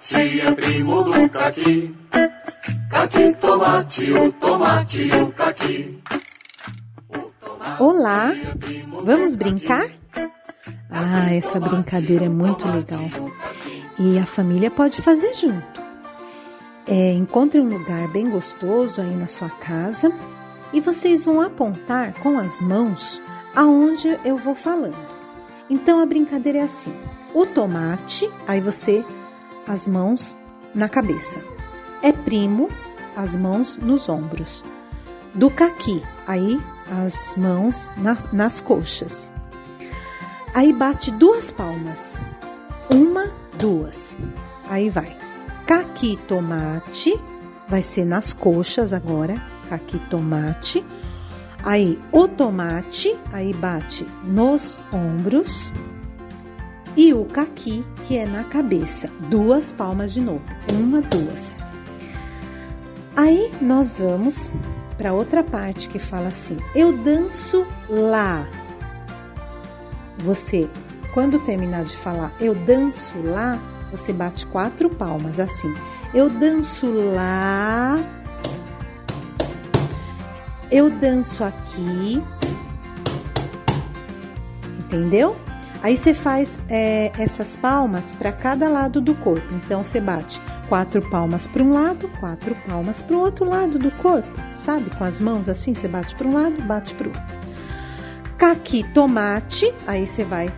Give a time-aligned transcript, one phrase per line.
[0.00, 1.94] tomate é primo do caqui.
[2.88, 6.02] Caqui, tomate, o tomate, o caqui.
[7.78, 8.32] Olá,
[9.04, 9.90] vamos brincar?
[10.90, 13.30] Ah, essa brincadeira é muito legal.
[13.98, 15.80] E a família pode fazer junto.
[16.86, 20.10] É, encontre um lugar bem gostoso aí na sua casa
[20.72, 23.20] e vocês vão apontar com as mãos
[23.54, 24.96] aonde eu vou falando.
[25.68, 26.92] Então a brincadeira é assim:
[27.34, 29.04] o tomate, aí você
[29.70, 30.36] as mãos
[30.74, 31.40] na cabeça.
[32.02, 32.68] É primo,
[33.16, 34.64] as mãos nos ombros.
[35.32, 39.32] Do caqui, aí as mãos na, nas coxas.
[40.52, 42.20] Aí bate duas palmas.
[42.92, 44.16] Uma, duas.
[44.68, 45.16] Aí vai.
[45.66, 47.14] Caqui, tomate,
[47.68, 49.36] vai ser nas coxas agora.
[49.68, 50.84] Caqui, tomate.
[51.62, 55.70] Aí o tomate, aí bate nos ombros
[56.96, 59.08] e o caqui, que é na cabeça.
[59.28, 60.42] Duas palmas de novo.
[60.72, 61.58] Uma, duas.
[63.16, 64.50] Aí nós vamos
[64.96, 68.46] para outra parte que fala assim: Eu danço lá.
[70.18, 70.68] Você,
[71.14, 73.58] quando terminar de falar eu danço lá,
[73.90, 75.74] você bate quatro palmas assim.
[76.12, 77.98] Eu danço lá.
[80.70, 82.22] Eu danço aqui.
[84.78, 85.36] Entendeu?
[85.82, 89.54] Aí você faz é, essas palmas para cada lado do corpo.
[89.54, 93.90] Então você bate quatro palmas para um lado, quatro palmas para o outro lado do
[93.92, 94.90] corpo, sabe?
[94.90, 97.40] Com as mãos assim, você bate para um lado, bate para o outro.
[98.36, 100.52] Caqui tomate, aí você vai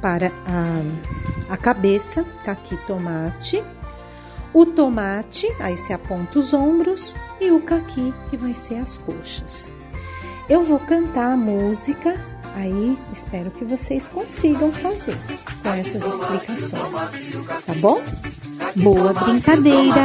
[0.00, 3.62] para a, a cabeça, caqui tomate.
[4.52, 9.70] O tomate, aí você aponta os ombros e o caqui, que vai ser as coxas.
[10.48, 15.16] Eu vou cantar a música Aí espero que vocês consigam fazer
[15.62, 18.02] com essas explicações, tá bom?
[18.76, 20.00] Boa brincadeira!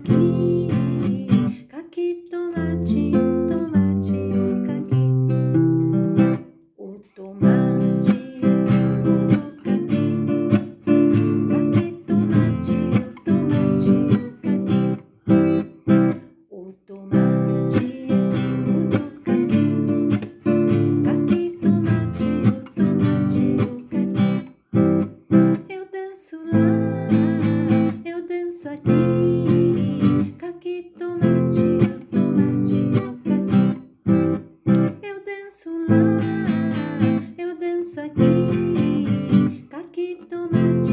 [0.00, 0.31] Danço
[40.16, 40.91] と待ち